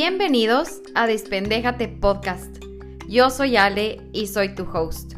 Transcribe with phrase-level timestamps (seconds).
[0.00, 2.62] Bienvenidos a Despendéjate Podcast.
[3.08, 5.14] Yo soy Ale y soy tu host.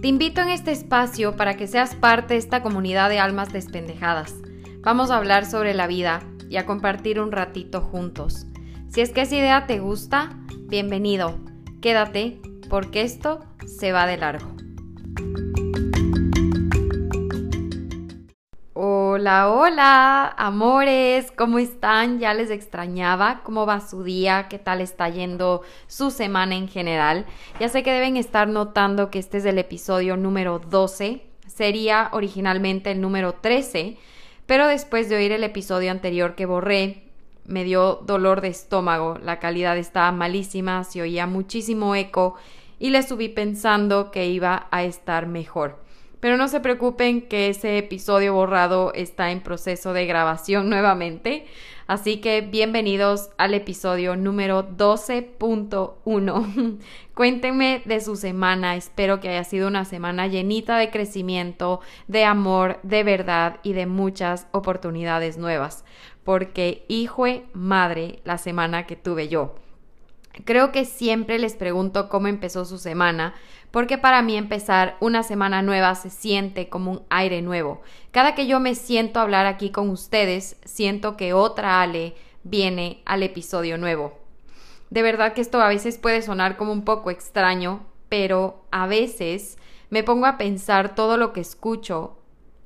[0.00, 4.36] Te invito en este espacio para que seas parte de esta comunidad de almas despendejadas.
[4.82, 8.46] Vamos a hablar sobre la vida y a compartir un ratito juntos.
[8.88, 11.40] Si es que esa idea te gusta, bienvenido.
[11.80, 14.51] Quédate porque esto se va de largo.
[19.22, 22.18] Hola, hola, amores, ¿cómo están?
[22.18, 24.48] Ya les extrañaba, ¿cómo va su día?
[24.48, 27.24] ¿Qué tal está yendo su semana en general?
[27.60, 32.90] Ya sé que deben estar notando que este es el episodio número 12, sería originalmente
[32.90, 33.96] el número 13,
[34.46, 37.04] pero después de oír el episodio anterior que borré,
[37.44, 42.34] me dio dolor de estómago, la calidad estaba malísima, se oía muchísimo eco
[42.80, 45.80] y le subí pensando que iba a estar mejor.
[46.22, 51.46] Pero no se preocupen que ese episodio borrado está en proceso de grabación nuevamente.
[51.88, 56.78] Así que bienvenidos al episodio número 12.1.
[57.14, 58.76] Cuéntenme de su semana.
[58.76, 63.86] Espero que haya sido una semana llenita de crecimiento, de amor, de verdad y de
[63.86, 65.84] muchas oportunidades nuevas.
[66.22, 69.56] Porque hijo madre la semana que tuve yo.
[70.44, 73.34] Creo que siempre les pregunto cómo empezó su semana,
[73.72, 77.80] porque para mí empezar una semana nueva se siente como un aire nuevo.
[78.12, 82.14] Cada que yo me siento a hablar aquí con ustedes, siento que otra Ale
[82.44, 84.18] viene al episodio nuevo.
[84.90, 89.56] De verdad que esto a veces puede sonar como un poco extraño, pero a veces
[89.88, 92.18] me pongo a pensar todo lo que escucho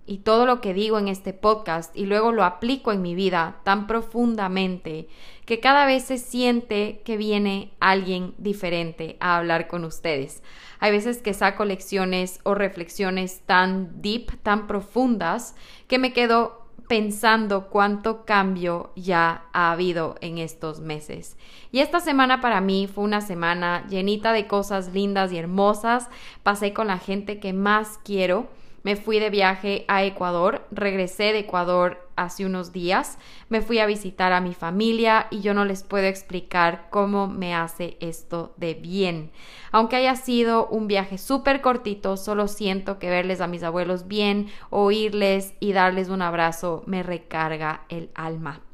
[0.07, 3.61] y todo lo que digo en este podcast y luego lo aplico en mi vida
[3.65, 5.09] tan profundamente
[5.47, 10.43] que cada vez se siente que viene alguien diferente a hablar con ustedes.
[10.81, 15.55] Hay veces que saco lecciones o reflexiones tan deep, tan profundas,
[15.87, 21.37] que me quedo pensando cuánto cambio ya ha habido en estos meses.
[21.73, 26.09] Y esta semana para mí fue una semana llenita de cosas lindas y hermosas.
[26.43, 28.49] Pasé con la gente que más quiero
[28.87, 33.87] me fui de viaje a Ecuador, regresé de Ecuador hace unos días, me fui a
[33.87, 38.75] visitar a mi familia y yo no les puedo explicar cómo me hace esto de
[38.75, 39.33] bien.
[39.73, 44.53] Aunque haya sido un viaje súper cortito, solo siento que verles a mis abuelos bien,
[44.71, 48.66] oírles y darles un abrazo me recarga el alma.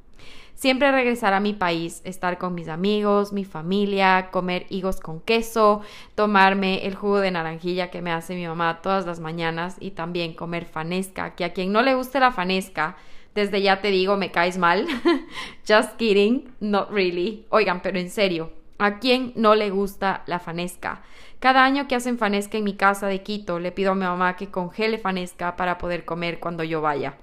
[0.62, 5.80] Siempre regresar a mi país, estar con mis amigos, mi familia, comer higos con queso,
[6.14, 10.34] tomarme el jugo de naranjilla que me hace mi mamá todas las mañanas y también
[10.34, 12.96] comer fanesca, que a quien no le guste la fanesca,
[13.34, 14.86] desde ya te digo, me caes mal.
[15.68, 17.44] Just kidding, not really.
[17.48, 21.02] Oigan, pero en serio, ¿a quién no le gusta la fanesca?
[21.40, 24.36] Cada año que hacen fanesca en mi casa de Quito, le pido a mi mamá
[24.36, 27.16] que congele fanesca para poder comer cuando yo vaya.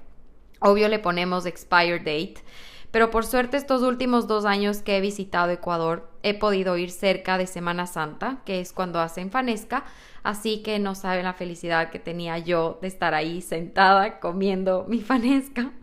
[0.60, 2.44] Obvio le ponemos expire date
[2.92, 7.38] pero por suerte estos últimos dos años que he visitado Ecuador he podido ir cerca
[7.38, 9.86] de Semana Santa, que es cuando hacen fanesca,
[10.24, 15.00] así que no saben la felicidad que tenía yo de estar ahí sentada comiendo mi
[15.02, 15.72] fanesca.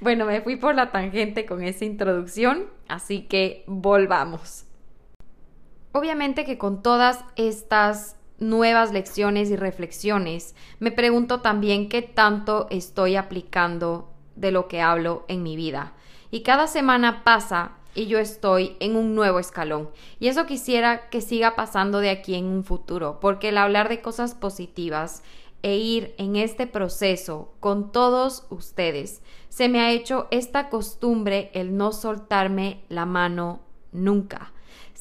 [0.00, 4.64] Bueno, me fui por la tangente con esa introducción, así que volvamos.
[5.92, 13.14] Obviamente que con todas estas nuevas lecciones y reflexiones, me pregunto también qué tanto estoy
[13.14, 15.92] aplicando de lo que hablo en mi vida.
[16.32, 19.90] Y cada semana pasa y yo estoy en un nuevo escalón.
[20.18, 24.00] Y eso quisiera que siga pasando de aquí en un futuro, porque el hablar de
[24.00, 25.22] cosas positivas
[25.62, 29.20] e ir en este proceso con todos ustedes,
[29.50, 33.60] se me ha hecho esta costumbre el no soltarme la mano
[33.92, 34.52] nunca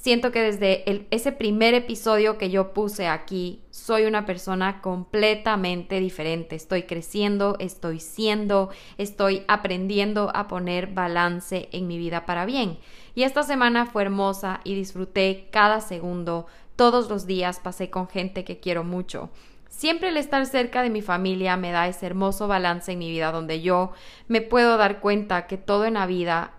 [0.02, 3.62] siento que desde ese primer episodio que yo puse aquí,
[3.92, 6.56] soy una persona completamente diferente.
[6.56, 12.80] Estoy creciendo, estoy siendo, estoy aprendiendo a poner balance en mi vida para bien.
[13.16, 16.46] Y esta semana fue hermosa y disfruté cada segundo.
[16.78, 19.30] Todos los días pasé con gente que quiero mucho.
[19.68, 23.34] Siempre el estar cerca de mi familia me da ese hermoso balance en mi vida
[23.34, 23.92] donde yo
[24.30, 26.54] me puedo dar cuenta que todo en la vida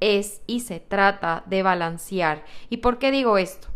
[0.00, 2.42] es y se trata de balancear.
[2.70, 3.73] ¿Y por qué digo esto?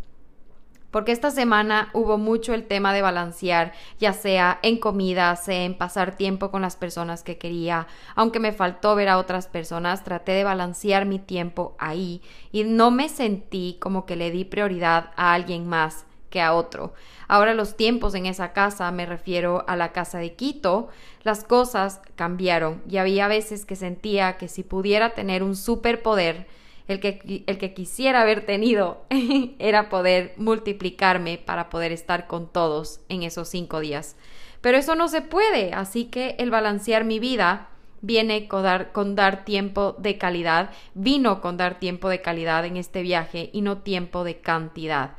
[0.99, 5.79] Porque esta semana hubo mucho el tema de balancear, ya sea en comida, sea en
[5.79, 7.87] pasar tiempo con las personas que quería.
[8.17, 12.91] Aunque me faltó ver a otras personas, traté de balancear mi tiempo ahí y no
[12.91, 16.95] me sentí como que le di prioridad a alguien más que a otro.
[17.29, 20.89] Ahora los tiempos en esa casa, me refiero a la casa de Quito,
[21.23, 26.49] las cosas cambiaron y había veces que sentía que si pudiera tener un superpoder,
[26.89, 29.03] el que, el que quisiera haber tenido
[29.59, 34.17] era poder multiplicarme para poder estar con todos en esos cinco días.
[34.61, 37.69] Pero eso no se puede, así que el balancear mi vida
[38.01, 42.77] viene con dar, con dar tiempo de calidad, vino con dar tiempo de calidad en
[42.77, 45.17] este viaje y no tiempo de cantidad.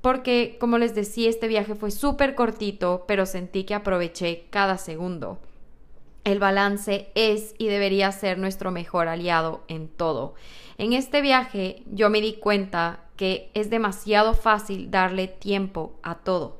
[0.00, 5.38] Porque, como les decía, este viaje fue súper cortito, pero sentí que aproveché cada segundo.
[6.24, 10.34] El balance es y debería ser nuestro mejor aliado en todo.
[10.78, 16.58] En este viaje yo me di cuenta que es demasiado fácil darle tiempo a todo.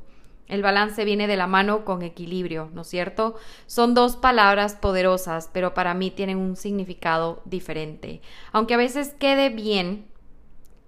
[0.51, 3.37] El balance viene de la mano con equilibrio, ¿no es cierto?
[3.67, 8.21] Son dos palabras poderosas, pero para mí tienen un significado diferente.
[8.51, 10.10] Aunque a veces quede bien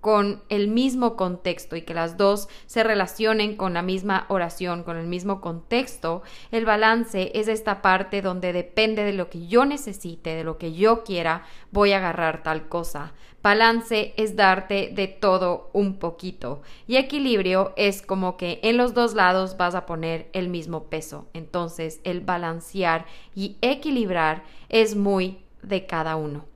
[0.03, 4.97] con el mismo contexto y que las dos se relacionen con la misma oración, con
[4.97, 10.35] el mismo contexto, el balance es esta parte donde depende de lo que yo necesite,
[10.35, 13.13] de lo que yo quiera, voy a agarrar tal cosa.
[13.45, 19.15] Balance es darte de todo un poquito y equilibrio es como que en los dos
[19.15, 21.29] lados vas a poner el mismo peso.
[21.33, 23.07] Entonces el balancear
[23.37, 26.52] y equilibrar es muy de cada uno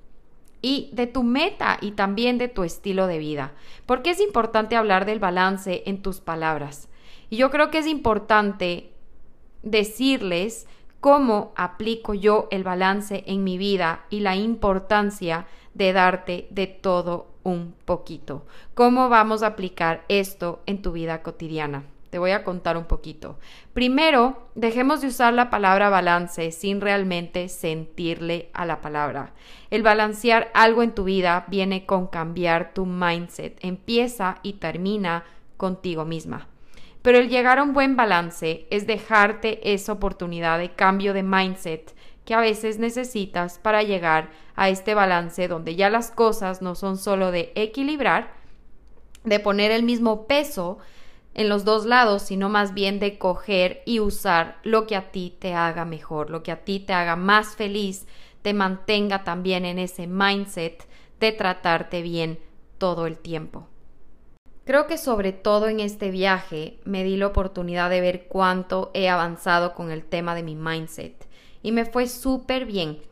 [0.62, 3.53] y de tu meta y también de tu estilo de vida.
[3.87, 6.88] Porque es importante hablar del balance en tus palabras.
[7.31, 8.93] Y yo creo que es importante
[9.62, 10.67] decirles
[11.00, 17.29] cómo aplico yo el balance en mi vida y la importancia de darte de todo
[17.43, 18.47] un poquito.
[18.75, 21.85] ¿Cómo vamos a aplicar esto en tu vida cotidiana?
[22.11, 23.38] Te voy a contar un poquito.
[23.73, 29.32] Primero, dejemos de usar la palabra balance sin realmente sentirle a la palabra.
[29.70, 33.58] El balancear algo en tu vida viene con cambiar tu mindset.
[33.62, 35.25] Empieza y termina
[35.56, 36.49] contigo misma.
[37.03, 41.94] Pero el llegar a un buen balance es dejarte esa oportunidad de cambio de mindset
[42.25, 46.99] que a veces necesitas para llegar a este balance donde ya las cosas no son
[46.99, 48.32] solo de equilibrar,
[49.23, 50.79] de poner el mismo peso,
[51.37, 55.37] en los dos lados, sino más bien de coger y usar lo que a ti
[55.38, 58.06] te haga mejor, lo que a ti te haga más feliz,
[58.41, 60.88] te mantenga también en ese mindset
[61.21, 62.38] de tratarte bien
[62.79, 63.69] todo el tiempo.
[64.65, 69.11] Creo que sobre todo en este viaje me di la oportunidad de ver cuánto he
[69.11, 71.29] avanzado con el tema de mi mindset
[71.62, 73.03] y me fue súper bien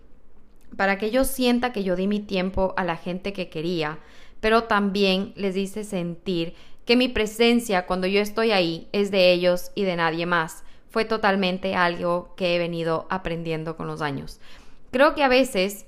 [0.78, 3.98] para que yo sienta que yo di mi tiempo a la gente que quería,
[4.40, 6.54] pero también les hice sentir
[6.84, 10.64] que mi presencia cuando yo estoy ahí es de ellos y de nadie más.
[10.90, 14.40] Fue totalmente algo que he venido aprendiendo con los años.
[14.90, 15.86] Creo que a veces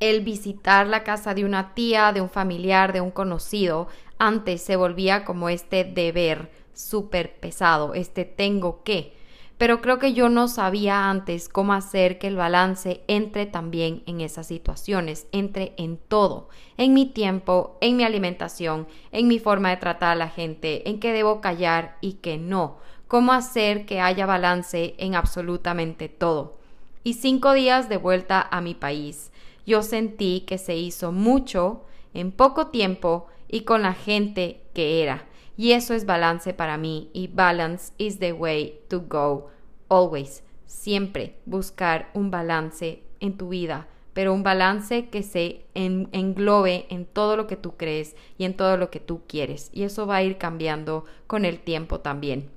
[0.00, 3.88] el visitar la casa de una tía, de un familiar, de un conocido,
[4.18, 9.17] antes se volvía como este deber súper pesado, este tengo que
[9.58, 14.20] pero creo que yo no sabía antes cómo hacer que el balance entre también en
[14.20, 19.76] esas situaciones, entre en todo, en mi tiempo, en mi alimentación, en mi forma de
[19.78, 22.76] tratar a la gente, en qué debo callar y qué no,
[23.08, 26.56] cómo hacer que haya balance en absolutamente todo.
[27.02, 29.32] Y cinco días de vuelta a mi país,
[29.66, 31.82] yo sentí que se hizo mucho
[32.14, 35.27] en poco tiempo y con la gente que era.
[35.58, 39.48] Y eso es balance para mí y balance is the way to go.
[39.88, 47.06] Always, siempre buscar un balance en tu vida, pero un balance que se englobe en
[47.06, 49.70] todo lo que tú crees y en todo lo que tú quieres.
[49.72, 52.48] Y eso va a ir cambiando con el tiempo también.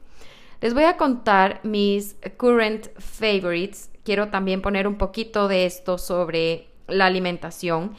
[0.60, 3.90] Les voy a contar mis current favorites.
[4.04, 7.96] Quiero también poner un poquito de esto sobre la alimentación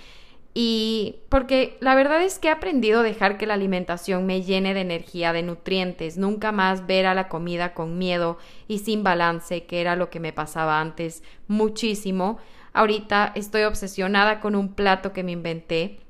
[0.54, 4.74] y porque la verdad es que he aprendido a dejar que la alimentación me llene
[4.74, 8.36] de energía, de nutrientes, nunca más ver a la comida con miedo
[8.68, 12.38] y sin balance, que era lo que me pasaba antes muchísimo.
[12.74, 16.00] Ahorita estoy obsesionada con un plato que me inventé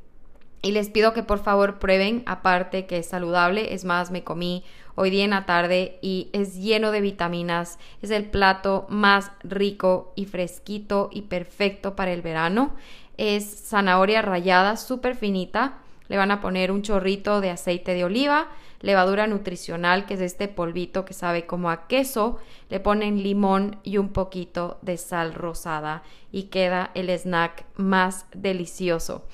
[0.60, 4.64] y les pido que por favor prueben, aparte que es saludable, es más, me comí
[4.94, 10.12] hoy día en la tarde y es lleno de vitaminas, es el plato más rico
[10.14, 12.74] y fresquito y perfecto para el verano
[13.16, 15.78] es zanahoria rallada súper finita.
[16.08, 18.48] Le van a poner un chorrito de aceite de oliva,
[18.80, 22.38] levadura nutricional, que es este polvito que sabe como a queso.
[22.68, 29.26] Le ponen limón y un poquito de sal rosada y queda el snack más delicioso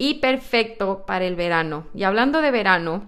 [0.00, 1.86] y perfecto para el verano.
[1.94, 3.06] Y hablando de verano,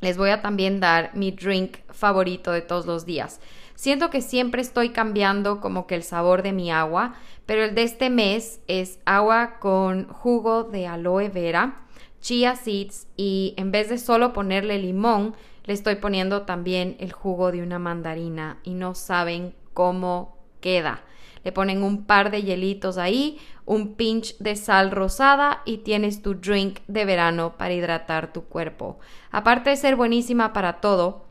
[0.00, 3.40] les voy a también dar mi drink favorito de todos los días.
[3.76, 7.14] Siento que siempre estoy cambiando como que el sabor de mi agua,
[7.44, 11.82] pero el de este mes es agua con jugo de aloe vera,
[12.20, 17.52] chia seeds y en vez de solo ponerle limón, le estoy poniendo también el jugo
[17.52, 21.02] de una mandarina y no saben cómo queda.
[21.44, 26.34] Le ponen un par de hielitos ahí, un pinch de sal rosada y tienes tu
[26.34, 28.98] drink de verano para hidratar tu cuerpo.
[29.30, 31.25] Aparte de ser buenísima para todo,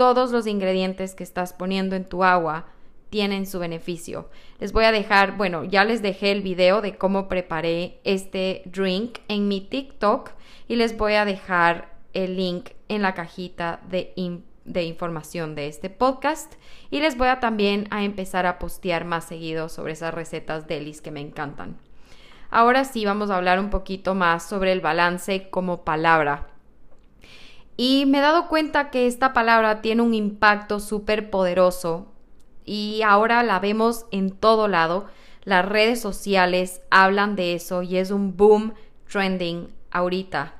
[0.00, 2.64] todos los ingredientes que estás poniendo en tu agua
[3.10, 4.30] tienen su beneficio.
[4.58, 9.18] Les voy a dejar, bueno, ya les dejé el video de cómo preparé este drink
[9.28, 10.30] en mi TikTok
[10.68, 14.14] y les voy a dejar el link en la cajita de,
[14.64, 16.54] de información de este podcast
[16.90, 21.02] y les voy a también a empezar a postear más seguido sobre esas recetas delis
[21.02, 21.76] que me encantan.
[22.48, 26.49] Ahora sí vamos a hablar un poquito más sobre el balance como palabra.
[27.82, 32.08] Y me he dado cuenta que esta palabra tiene un impacto súper poderoso
[32.66, 35.06] y ahora la vemos en todo lado.
[35.44, 38.74] Las redes sociales hablan de eso y es un boom
[39.10, 40.56] trending ahorita.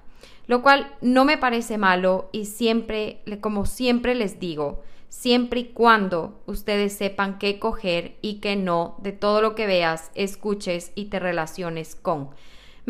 [0.47, 6.41] Lo cual no me parece malo y siempre, como siempre les digo, siempre y cuando
[6.47, 11.19] ustedes sepan qué coger y qué no de todo lo que veas, escuches y te
[11.19, 12.31] relaciones con.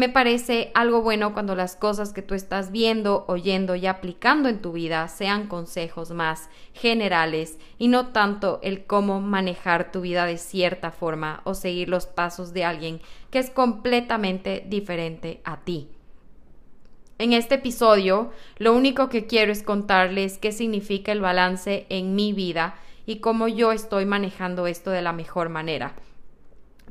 [0.00, 4.62] Me parece algo bueno cuando las cosas que tú estás viendo, oyendo y aplicando en
[4.62, 10.38] tu vida sean consejos más generales y no tanto el cómo manejar tu vida de
[10.38, 15.90] cierta forma o seguir los pasos de alguien que es completamente diferente a ti.
[17.18, 22.32] En este episodio, lo único que quiero es contarles qué significa el balance en mi
[22.32, 25.94] vida y cómo yo estoy manejando esto de la mejor manera.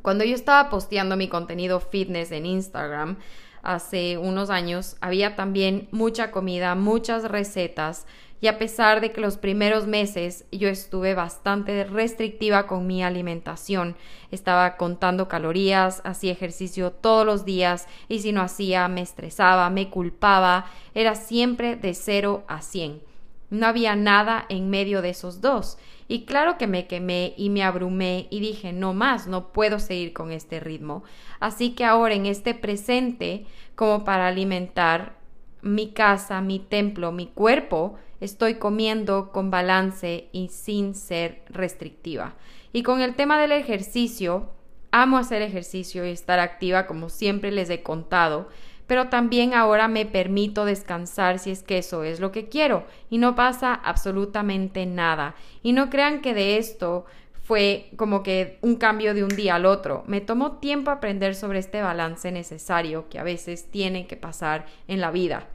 [0.02, 3.18] Cuando yo estaba posteando mi contenido fitness en Instagram
[3.62, 8.06] hace unos años, había también mucha comida, muchas recetas
[8.42, 13.98] y a pesar de que los primeros meses yo estuve bastante restrictiva con mi alimentación,
[14.32, 19.90] estaba contando calorías, hacía ejercicio todos los días y si no hacía me estresaba, me
[19.90, 23.02] culpaba, era siempre de 0 a 100.
[23.50, 25.78] No había nada en medio de esos dos.
[26.12, 30.12] Y claro que me quemé y me abrumé y dije, no más, no puedo seguir
[30.12, 31.04] con este ritmo.
[31.40, 35.20] Así que ahora en este presente, como para alimentar
[35.62, 42.34] mi casa, mi templo, mi cuerpo, estoy comiendo con balance y sin ser restrictiva.
[42.74, 44.50] Y con el tema del ejercicio,
[44.90, 48.50] amo hacer ejercicio y estar activa como siempre les he contado,
[48.90, 53.20] pero también ahora me permito descansar si es que eso es lo que quiero y
[53.20, 55.36] no pasa absolutamente nada.
[55.62, 57.06] Y no crean que de esto
[57.44, 60.04] fue como que un cambio de un día al otro.
[60.08, 65.02] Me tomó tiempo aprender sobre este balance necesario que a veces tiene que pasar en
[65.02, 65.46] la vida.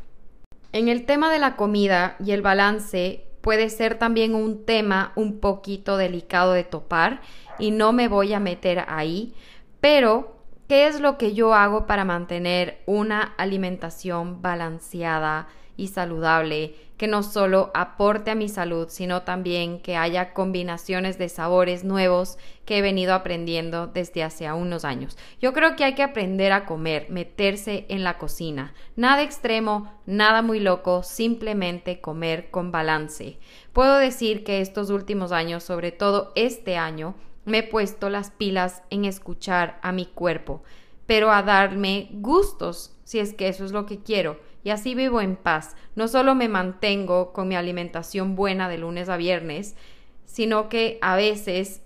[0.70, 5.40] En el tema de la comida y el balance puede ser también un tema un
[5.40, 7.20] poquito delicado de topar
[7.58, 9.34] y no me voy a meter ahí,
[9.80, 10.33] pero
[10.68, 17.22] ¿Qué es lo que yo hago para mantener una alimentación balanceada y saludable que no
[17.22, 22.82] solo aporte a mi salud, sino también que haya combinaciones de sabores nuevos que he
[22.82, 25.18] venido aprendiendo desde hace unos años.
[25.40, 28.72] Yo creo que hay que aprender a comer, meterse en la cocina.
[28.96, 33.38] Nada extremo, nada muy loco, simplemente comer con balance.
[33.72, 38.82] Puedo decir que estos últimos años, sobre todo este año, me he puesto las pilas
[38.90, 40.62] en escuchar a mi cuerpo,
[41.06, 44.38] pero a darme gustos, si es que eso es lo que quiero.
[44.62, 45.76] Y así vivo en paz.
[45.94, 49.76] No solo me mantengo con mi alimentación buena de lunes a viernes,
[50.24, 51.82] sino que a veces,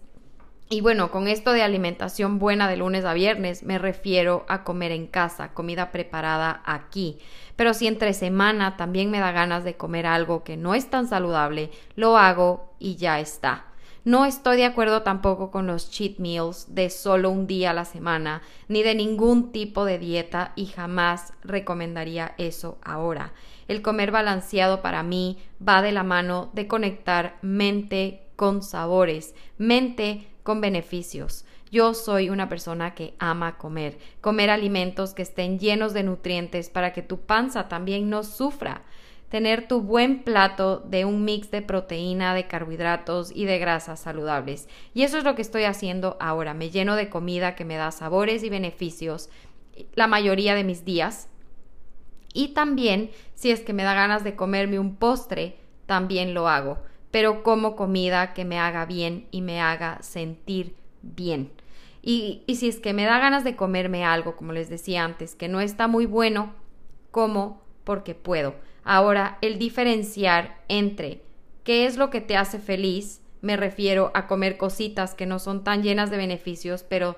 [0.71, 4.93] y bueno, con esto de alimentación buena de lunes a viernes, me refiero a comer
[4.93, 7.19] en casa, comida preparada aquí.
[7.57, 11.09] Pero si entre semana también me da ganas de comer algo que no es tan
[11.09, 13.68] saludable, lo hago y ya está.
[14.09, 17.85] No estoy de acuerdo tampoco con los cheat meals de solo un día a la
[17.85, 23.35] semana, ni de ningún tipo de dieta y jamás recomendaría eso ahora.
[23.67, 30.27] El comer balanceado para mí va de la mano de conectar mente con sabores, mente
[30.43, 31.45] con beneficios.
[31.71, 36.95] Yo soy una persona que ama comer, comer alimentos que estén llenos de nutrientes para
[36.95, 38.85] que tu panza también no sufra
[39.29, 44.69] tener tu buen plato de un mix de proteína, de carbohidratos y de grasas saludables.
[44.95, 46.55] Y eso es lo que estoy haciendo ahora.
[46.55, 49.29] Me lleno de comida que me da sabores y beneficios
[49.95, 51.29] la mayoría de mis días.
[52.33, 55.57] Y también, si es que me da ganas de comerme un postre,
[55.87, 56.79] también lo hago.
[57.11, 61.51] Pero como comida que me haga bien y me haga sentir bien.
[62.01, 65.35] Y, y si es que me da ganas de comerme algo, como les decía antes,
[65.35, 66.55] que no está muy bueno,
[67.11, 68.55] como porque puedo
[68.91, 71.21] Ahora, el diferenciar entre
[71.63, 75.63] qué es lo que te hace feliz, me refiero a comer cositas que no son
[75.63, 77.15] tan llenas de beneficios, pero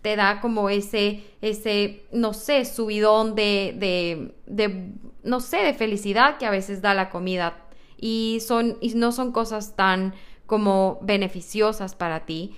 [0.00, 4.92] te da como ese, ese, no sé, subidón de, de, de,
[5.24, 7.56] no sé, de felicidad que a veces da la comida.
[7.98, 10.14] Y, son, y no son cosas tan
[10.46, 12.54] como beneficiosas para ti.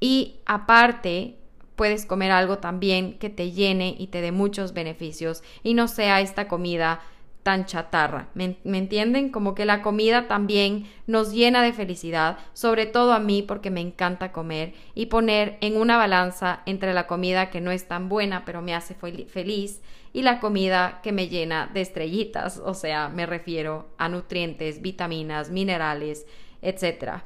[0.00, 1.36] Y aparte,
[1.76, 6.22] puedes comer algo también que te llene y te dé muchos beneficios y no sea
[6.22, 7.02] esta comida
[7.42, 8.28] tan chatarra.
[8.34, 9.30] ¿Me, entienden?
[9.30, 13.80] Como que la comida también nos llena de felicidad, sobre todo a mí porque me
[13.80, 18.44] encanta comer y poner en una balanza entre la comida que no es tan buena
[18.44, 19.80] pero me hace feliz
[20.12, 25.50] y la comida que me llena de estrellitas, o sea, me refiero a nutrientes, vitaminas,
[25.50, 26.26] minerales,
[26.60, 27.22] etc.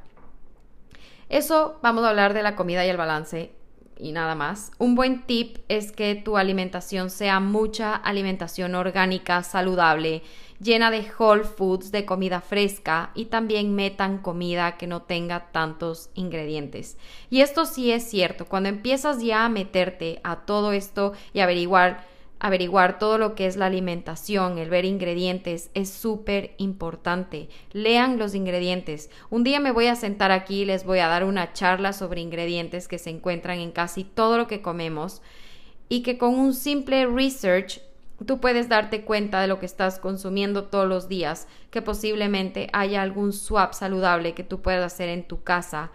[1.28, 3.50] Eso vamos a hablar de la comida y el balance
[3.98, 4.72] y nada más.
[4.78, 10.22] Un buen tip es que tu alimentación sea mucha alimentación orgánica, saludable,
[10.60, 16.10] llena de whole foods, de comida fresca y también metan comida que no tenga tantos
[16.14, 16.96] ingredientes.
[17.30, 22.15] Y esto sí es cierto, cuando empiezas ya a meterte a todo esto y averiguar
[22.46, 27.48] averiguar todo lo que es la alimentación, el ver ingredientes, es súper importante.
[27.72, 29.10] Lean los ingredientes.
[29.30, 32.20] Un día me voy a sentar aquí y les voy a dar una charla sobre
[32.20, 35.22] ingredientes que se encuentran en casi todo lo que comemos
[35.88, 37.80] y que con un simple research
[38.24, 43.02] tú puedes darte cuenta de lo que estás consumiendo todos los días, que posiblemente haya
[43.02, 45.90] algún swap saludable que tú puedas hacer en tu casa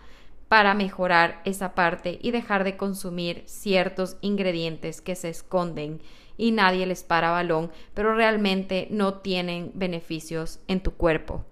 [0.48, 6.01] para mejorar esa parte y dejar de consumir ciertos ingredientes que se esconden
[6.38, 11.46] y nadie les para balón, pero realmente no tienen beneficios en tu cuerpo.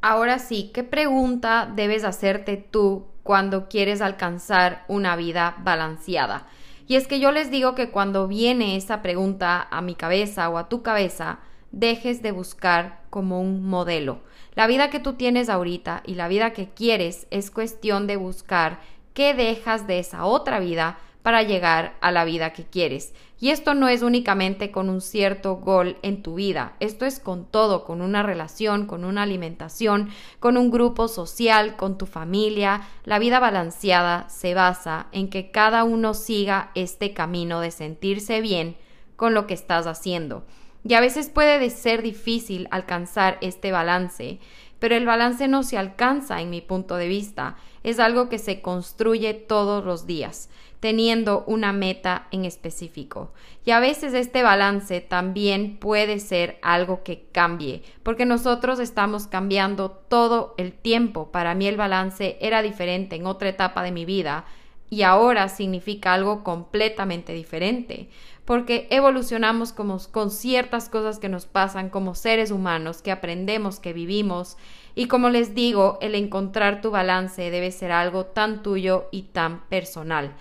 [0.00, 6.46] Ahora sí, ¿qué pregunta debes hacerte tú cuando quieres alcanzar una vida balanceada?
[6.86, 10.56] Y es que yo les digo que cuando viene esa pregunta a mi cabeza o
[10.56, 11.40] a tu cabeza,
[11.72, 14.20] dejes de buscar como un modelo.
[14.54, 18.80] La vida que tú tienes ahorita y la vida que quieres es cuestión de buscar
[19.12, 23.12] qué dejas de esa otra vida para llegar a la vida que quieres.
[23.38, 27.44] Y esto no es únicamente con un cierto gol en tu vida, esto es con
[27.44, 30.08] todo, con una relación, con una alimentación,
[30.40, 32.80] con un grupo social, con tu familia.
[33.04, 38.78] La vida balanceada se basa en que cada uno siga este camino de sentirse bien
[39.16, 40.46] con lo que estás haciendo.
[40.82, 44.38] Y a veces puede ser difícil alcanzar este balance,
[44.78, 48.60] pero el balance no se alcanza en mi punto de vista, es algo que se
[48.60, 53.32] construye todos los días teniendo una meta en específico.
[53.64, 59.90] Y a veces este balance también puede ser algo que cambie, porque nosotros estamos cambiando
[59.90, 61.30] todo el tiempo.
[61.32, 64.44] Para mí el balance era diferente en otra etapa de mi vida
[64.90, 68.08] y ahora significa algo completamente diferente,
[68.48, 73.92] porque evolucionamos como, con ciertas cosas que nos pasan como seres humanos, que aprendemos, que
[73.92, 74.56] vivimos,
[74.94, 79.68] y como les digo, el encontrar tu balance debe ser algo tan tuyo y tan
[79.68, 80.32] personal.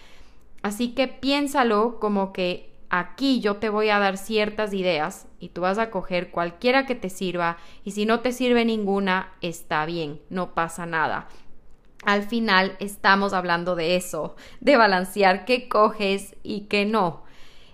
[0.62, 5.60] Así que piénsalo como que aquí yo te voy a dar ciertas ideas y tú
[5.60, 10.22] vas a coger cualquiera que te sirva y si no te sirve ninguna, está bien,
[10.30, 11.28] no pasa nada.
[12.06, 17.27] Al final estamos hablando de eso, de balancear qué coges y qué no.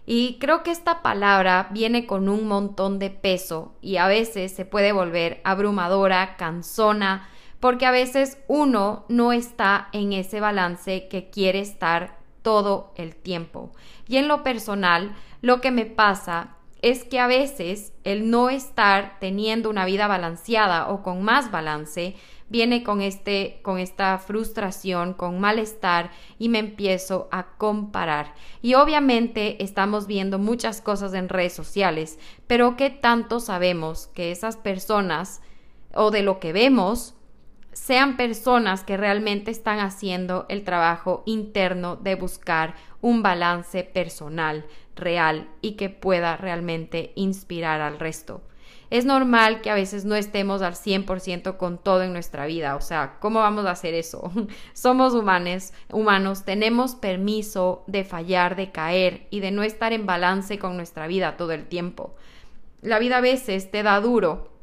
[0.06, 4.66] Y creo que esta palabra viene con un montón de peso y a veces se
[4.66, 11.60] puede volver abrumadora, cansona, porque a veces uno no está en ese balance que quiere
[11.60, 13.72] estar todo el tiempo.
[14.08, 19.18] Y en lo personal, lo que me pasa es que a veces el no estar
[19.22, 22.18] teniendo una vida balanceada o con más balance
[22.50, 28.34] viene con este con esta frustración, con malestar y me empiezo a comparar.
[28.62, 34.58] Y obviamente estamos viendo muchas cosas en redes sociales, pero ¿qué tanto sabemos que esas
[34.58, 35.42] personas
[35.94, 37.16] o de lo que vemos
[37.74, 45.50] sean personas que realmente están haciendo el trabajo interno de buscar un balance personal real
[45.62, 48.42] y que pueda realmente inspirar al resto.
[48.90, 52.82] Es normal que a veces no estemos al 100% con todo en nuestra vida, o
[52.82, 54.32] sea, ¿cómo vamos a hacer eso?
[54.74, 60.60] Somos humanos, humanos, tenemos permiso de fallar, de caer y de no estar en balance
[60.60, 62.16] con nuestra vida todo el tiempo.
[62.82, 64.54] La vida a veces te da duro,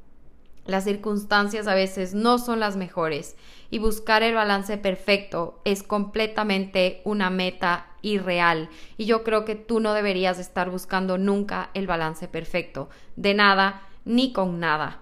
[0.67, 3.37] las circunstancias a veces no son las mejores
[3.71, 9.81] y buscar el balance perfecto es completamente una meta irreal y yo creo que tú
[9.81, 15.01] no deberías estar buscando nunca el balance perfecto, de nada ni con nada.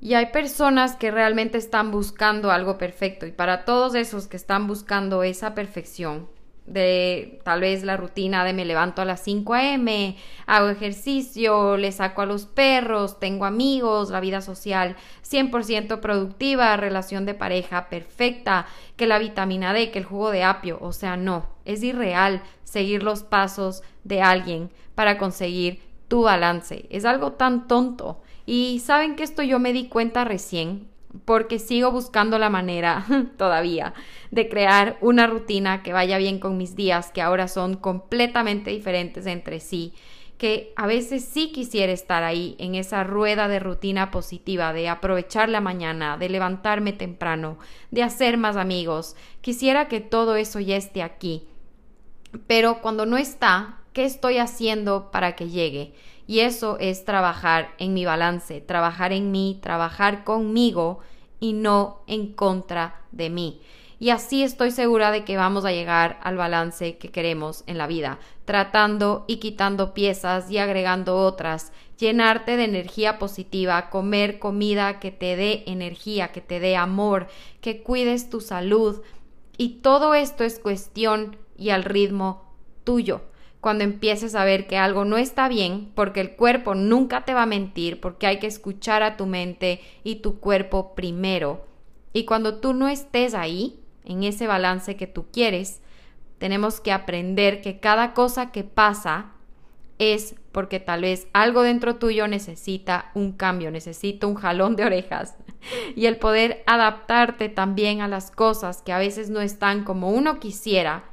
[0.00, 4.66] Y hay personas que realmente están buscando algo perfecto y para todos esos que están
[4.66, 6.28] buscando esa perfección,
[6.66, 11.92] de tal vez la rutina de me levanto a las 5 a.m., hago ejercicio, le
[11.92, 18.66] saco a los perros, tengo amigos, la vida social 100% productiva, relación de pareja perfecta,
[18.96, 23.02] que la vitamina D, que el jugo de apio, o sea, no, es irreal seguir
[23.02, 25.82] los pasos de alguien para conseguir
[26.14, 28.22] tu balance, es algo tan tonto.
[28.46, 30.86] Y saben que esto yo me di cuenta recién,
[31.24, 33.04] porque sigo buscando la manera
[33.36, 33.94] todavía
[34.30, 39.26] de crear una rutina que vaya bien con mis días, que ahora son completamente diferentes
[39.26, 39.92] entre sí.
[40.38, 45.48] que a veces sí quisiera estar ahí en esa rueda de rutina positiva, de aprovechar
[45.48, 47.58] la mañana, de levantarme temprano,
[47.90, 49.16] de hacer más amigos.
[49.40, 51.48] Quisiera que todo eso ya esté aquí.
[52.46, 55.94] Pero cuando no está, ¿qué estoy haciendo para que llegue?
[56.26, 60.98] Y eso es trabajar en mi balance, trabajar en mí, trabajar conmigo
[61.40, 63.60] y no en contra de mí.
[64.00, 67.86] Y así estoy segura de que vamos a llegar al balance que queremos en la
[67.86, 75.12] vida, tratando y quitando piezas y agregando otras, llenarte de energía positiva, comer comida que
[75.12, 77.28] te dé energía, que te dé amor,
[77.60, 79.02] que cuides tu salud.
[79.56, 82.42] Y todo esto es cuestión y al ritmo
[82.82, 83.22] tuyo
[83.64, 87.44] cuando empieces a ver que algo no está bien, porque el cuerpo nunca te va
[87.44, 91.64] a mentir, porque hay que escuchar a tu mente y tu cuerpo primero.
[92.12, 95.80] Y cuando tú no estés ahí, en ese balance que tú quieres,
[96.36, 99.32] tenemos que aprender que cada cosa que pasa
[99.98, 105.36] es porque tal vez algo dentro tuyo necesita un cambio, necesita un jalón de orejas.
[105.96, 110.38] Y el poder adaptarte también a las cosas que a veces no están como uno
[110.38, 111.04] quisiera,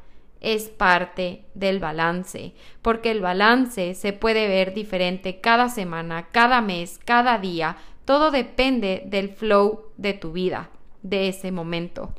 [0.42, 7.00] es parte del balance, porque el balance se puede ver diferente cada semana, cada mes,
[7.06, 10.72] cada día, todo depende del flow de tu vida,
[11.04, 12.14] de ese momento.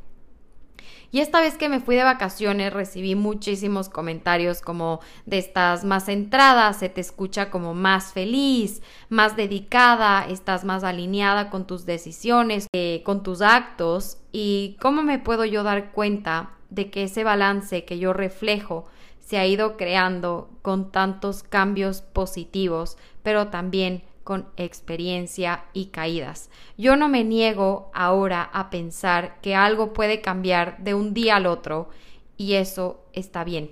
[1.13, 6.05] Y esta vez que me fui de vacaciones recibí muchísimos comentarios como de estás más
[6.05, 12.65] centrada, se te escucha como más feliz, más dedicada, estás más alineada con tus decisiones,
[12.73, 17.85] eh, con tus actos y cómo me puedo yo dar cuenta de que ese balance
[17.85, 18.85] que yo reflejo
[19.19, 26.49] se ha ido creando con tantos cambios positivos, pero también con experiencia y caídas.
[26.77, 31.45] Yo no me niego ahora a pensar que algo puede cambiar de un día al
[31.45, 31.89] otro
[32.37, 33.71] y eso está bien.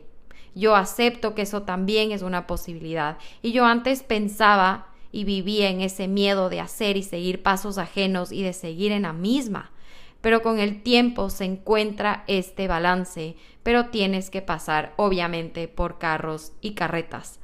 [0.54, 5.82] Yo acepto que eso también es una posibilidad y yo antes pensaba y vivía en
[5.82, 9.72] ese miedo de hacer y seguir pasos ajenos y de seguir en la misma
[10.22, 16.54] pero con el tiempo se encuentra este balance, pero tienes que pasar obviamente por carros
[16.62, 17.40] y carretas.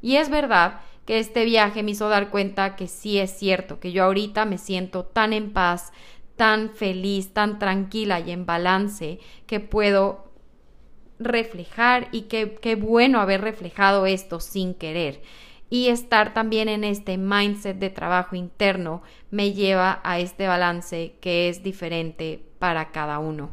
[0.00, 3.92] Y es verdad que este viaje me hizo dar cuenta que sí es cierto, que
[3.92, 5.92] yo ahorita me siento tan en paz,
[6.36, 10.30] tan feliz, tan tranquila y en balance que puedo
[11.18, 15.20] reflejar y qué bueno haber reflejado esto sin querer
[15.70, 21.48] y estar también en este mindset de trabajo interno me lleva a este balance que
[21.48, 23.50] es diferente para cada uno.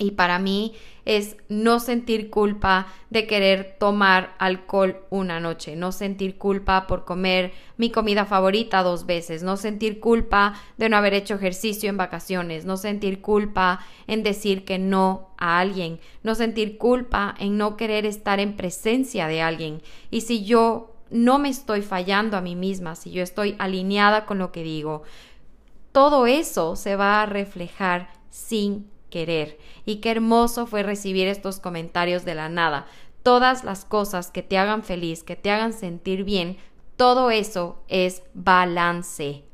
[0.00, 6.38] Y para mí es no sentir culpa de querer tomar alcohol una noche, no sentir
[6.38, 11.34] culpa por comer mi comida favorita dos veces, no sentir culpa de no haber hecho
[11.34, 17.34] ejercicio en vacaciones, no sentir culpa en decir que no a alguien, no sentir culpa
[17.36, 19.82] en no querer estar en presencia de alguien.
[20.12, 24.38] Y si yo no me estoy fallando a mí misma, si yo estoy alineada con
[24.38, 25.02] lo que digo,
[25.92, 29.58] todo eso se va a reflejar sin querer.
[29.84, 32.86] Y qué hermoso fue recibir estos comentarios de la nada.
[33.22, 36.58] Todas las cosas que te hagan feliz, que te hagan sentir bien,
[36.96, 39.47] todo eso es balance.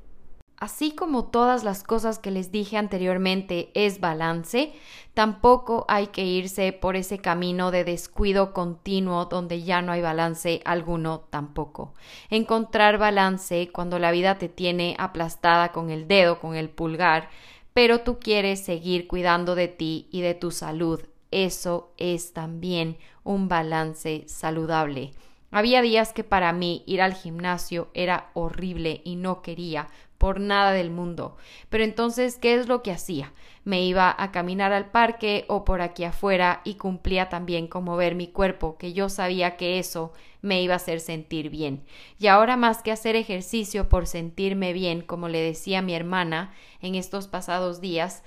[0.64, 4.72] Así como todas las cosas que les dije anteriormente es balance,
[5.12, 10.62] tampoco hay que irse por ese camino de descuido continuo donde ya no hay balance
[10.64, 11.92] alguno tampoco.
[12.30, 17.28] Encontrar balance cuando la vida te tiene aplastada con el dedo, con el pulgar,
[17.74, 21.02] pero tú quieres seguir cuidando de ti y de tu salud.
[21.30, 25.12] Eso es también un balance saludable.
[25.54, 29.86] Había días que para mí ir al gimnasio era horrible y no quería
[30.18, 31.36] por nada del mundo.
[31.68, 33.32] Pero entonces, ¿qué es lo que hacía?
[33.64, 38.14] Me iba a caminar al parque o por aquí afuera y cumplía también con mover
[38.14, 41.84] mi cuerpo, que yo sabía que eso me iba a hacer sentir bien.
[42.18, 46.94] Y ahora más que hacer ejercicio por sentirme bien, como le decía mi hermana en
[46.94, 48.22] estos pasados días,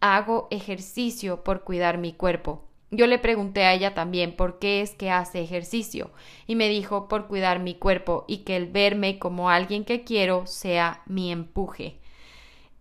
[0.00, 4.94] hago ejercicio por cuidar mi cuerpo yo le pregunté a ella también por qué es
[4.94, 6.10] que hace ejercicio
[6.46, 10.46] y me dijo por cuidar mi cuerpo y que el verme como alguien que quiero
[10.46, 11.98] sea mi empuje.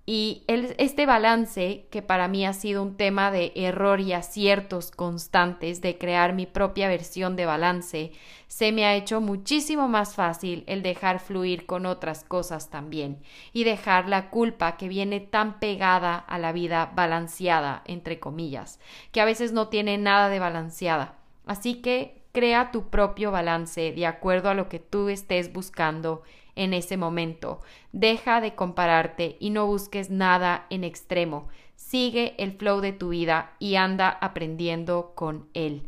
[0.08, 5.82] Y este balance, que para mí ha sido un tema de error y aciertos constantes,
[5.82, 8.12] de crear mi propia versión de balance,
[8.48, 13.64] se me ha hecho muchísimo más fácil el dejar fluir con otras cosas también y
[13.64, 18.80] dejar la culpa que viene tan pegada a la vida balanceada, entre comillas,
[19.12, 21.16] que a veces no tiene nada de balanceada.
[21.48, 26.22] Así que crea tu propio balance de acuerdo a lo que tú estés buscando
[26.56, 27.60] en ese momento.
[27.92, 31.48] Deja de compararte y no busques nada en extremo.
[31.76, 35.88] Sigue el flow de tu vida y anda aprendiendo con él.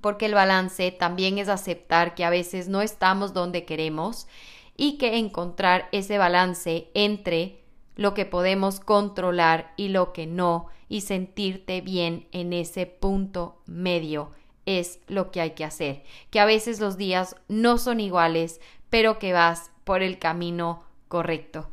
[0.00, 4.28] porque el balance también es aceptar que a veces no estamos donde queremos
[4.76, 7.60] y que encontrar ese balance entre
[7.96, 14.30] lo que podemos controlar y lo que no y sentirte bien en ese punto medio
[14.66, 16.04] es lo que hay que hacer.
[16.30, 21.68] Que a veces los días no son iguales, pero que vas por el camino correcto.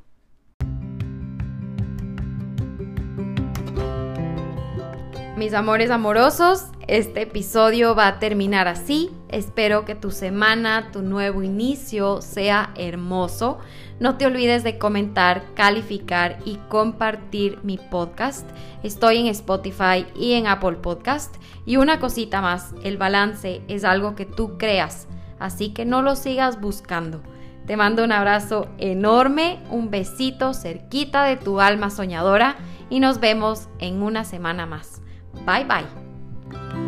[5.38, 9.12] Mis amores amorosos, este episodio va a terminar así.
[9.28, 13.60] Espero que tu semana, tu nuevo inicio sea hermoso.
[14.00, 18.50] No te olvides de comentar, calificar y compartir mi podcast.
[18.82, 21.36] Estoy en Spotify y en Apple Podcast.
[21.66, 25.10] Y una cosita más, el balance es algo que tú creas,
[25.46, 27.22] así que no lo sigas buscando.
[27.66, 32.58] Te mando un abrazo enorme, un besito cerquita de tu alma soñadora
[32.90, 35.02] y nos vemos en una semana más.
[35.46, 36.85] Bye bye.